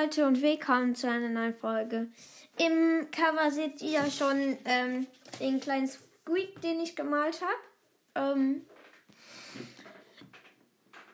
[0.00, 2.08] Leute und willkommen zu einer neuen Folge.
[2.58, 5.06] Im Cover seht ihr ja schon ähm,
[5.40, 8.38] den kleinen Squeak, den ich gemalt habe.
[8.38, 8.62] Ähm,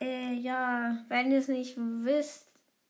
[0.00, 2.46] äh, ja, wenn ihr es nicht wisst,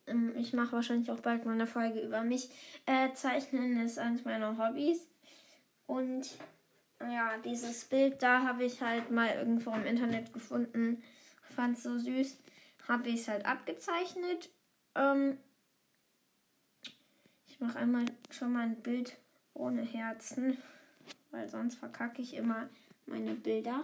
[0.07, 2.51] ähm, ich mache wahrscheinlich auch bald mal eine Folge über mich.
[2.85, 5.07] Äh, Zeichnen ist eines meiner Hobbys.
[5.87, 6.27] Und
[7.01, 11.03] ja, dieses Bild da habe ich halt mal irgendwo im Internet gefunden.
[11.55, 12.37] Fand es so süß.
[12.87, 14.51] Habe ich es halt abgezeichnet.
[14.95, 15.39] Ähm,
[17.57, 19.17] ich mache einmal schon mal ein Bild
[19.55, 20.59] ohne Herzen,
[21.31, 22.69] weil sonst verkacke ich immer
[23.07, 23.83] meine Bilder.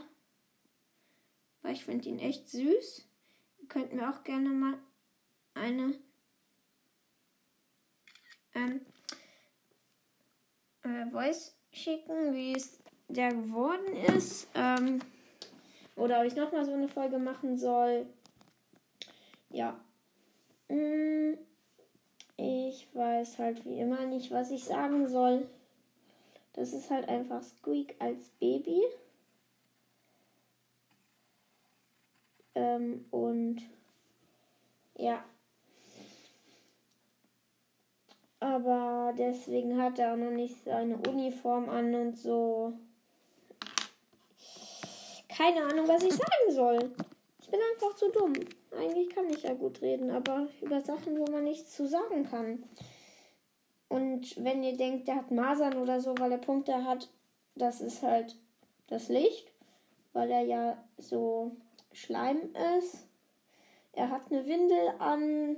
[1.62, 3.08] Weil ich finde ihn echt süß.
[3.60, 4.74] Ihr könnt mir auch gerne mal
[5.54, 5.94] eine
[8.54, 8.82] ähm,
[10.82, 12.78] äh, Voice schicken, wie es
[13.08, 14.48] der geworden ist.
[14.54, 15.00] Ähm,
[15.96, 18.06] oder ob ich nochmal so eine Folge machen soll.
[19.48, 19.80] Ja.
[20.68, 21.38] Mm,
[22.42, 25.46] ich weiß halt wie immer nicht, was ich sagen soll.
[26.54, 28.82] Das ist halt einfach Squeak als Baby.
[32.54, 33.62] Ähm, und
[34.96, 35.24] ja.
[38.40, 42.72] Aber deswegen hat er auch noch nicht seine Uniform an und so.
[45.28, 46.92] Keine Ahnung, was ich sagen soll.
[47.40, 48.34] Ich bin einfach zu dumm.
[49.22, 52.64] Kann ich ja gut reden, aber über Sachen, wo man nichts zu sagen kann.
[53.88, 57.08] Und wenn ihr denkt, der hat Masern oder so, weil er Punkte hat,
[57.54, 58.34] das ist halt
[58.88, 59.52] das Licht,
[60.12, 61.52] weil er ja so
[61.92, 63.06] Schleim ist.
[63.92, 65.56] Er hat eine Windel an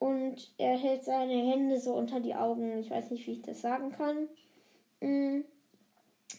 [0.00, 2.78] und er hält seine Hände so unter die Augen.
[2.78, 4.28] Ich weiß nicht, wie ich das sagen kann.
[5.00, 5.44] Mm.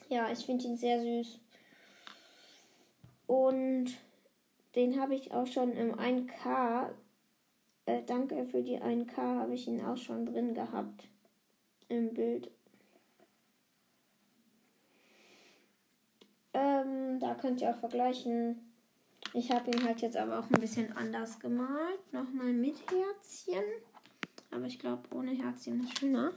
[0.09, 1.39] Ja, ich finde ihn sehr süß.
[3.27, 3.95] Und
[4.75, 6.89] den habe ich auch schon im 1K.
[7.85, 11.07] Äh, danke für die 1K, habe ich ihn auch schon drin gehabt.
[11.87, 12.51] Im Bild.
[16.53, 18.71] Ähm, da könnt ihr auch vergleichen.
[19.33, 21.99] Ich habe ihn halt jetzt aber auch ein bisschen anders gemalt.
[22.11, 23.63] Nochmal mit Herzchen.
[24.51, 26.31] Aber ich glaube, ohne Herzchen ist schöner.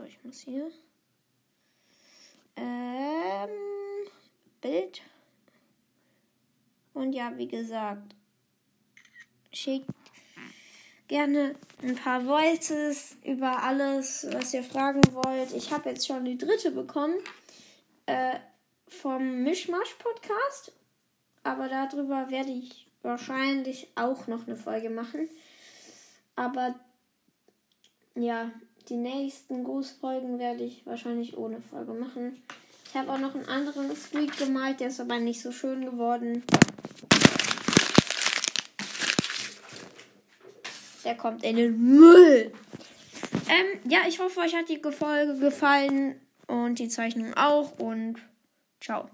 [0.00, 0.70] So, ich muss hier.
[2.56, 3.50] Ähm,
[4.62, 5.02] Bild.
[6.94, 8.14] Und ja, wie gesagt,
[9.52, 9.90] schickt
[11.06, 15.52] gerne ein paar Voices über alles, was ihr fragen wollt.
[15.52, 17.18] Ich habe jetzt schon die dritte bekommen
[18.06, 18.38] äh,
[18.88, 20.72] vom Mischmasch Podcast.
[21.42, 25.28] Aber darüber werde ich wahrscheinlich auch noch eine Folge machen.
[26.36, 26.74] Aber
[28.14, 28.50] ja,
[28.88, 32.42] die nächsten Grußfolgen werde ich wahrscheinlich ohne Folge machen.
[32.88, 36.42] Ich habe auch noch einen anderen Squeak gemalt, der ist aber nicht so schön geworden.
[41.04, 42.52] Der kommt in den Müll.
[43.48, 48.16] Ähm, ja, ich hoffe, euch hat die Folge gefallen und die Zeichnung auch und
[48.80, 49.08] ciao.